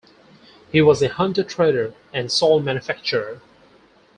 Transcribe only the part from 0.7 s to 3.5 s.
He was a hunter-trader and salt manufacturer.